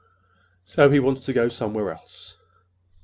[0.65, 2.35] So he wants to go somewhere else."